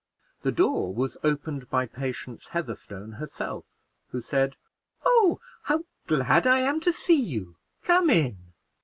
The 0.39 0.51
door 0.51 0.91
was 0.91 1.15
opened 1.23 1.69
by 1.69 1.85
Patience 1.85 2.47
Heatherstone 2.47 3.17
herself, 3.19 3.65
who 4.09 4.19
said, 4.19 4.57
"Oh, 5.05 5.39
how 5.65 5.83
glad 6.07 6.47
I 6.47 6.57
am 6.61 6.79
to 6.79 6.91
see 6.91 7.21
you! 7.21 7.55
Come 7.83 8.09
in." 8.09 8.51